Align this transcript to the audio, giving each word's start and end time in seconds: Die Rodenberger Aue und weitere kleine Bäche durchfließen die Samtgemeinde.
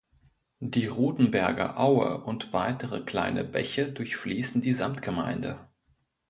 Die 0.63 0.87
Rodenberger 0.87 1.79
Aue 1.79 2.23
und 2.23 2.53
weitere 2.53 3.01
kleine 3.01 3.43
Bäche 3.43 3.91
durchfließen 3.91 4.59
die 4.59 4.71
Samtgemeinde. 4.73 5.69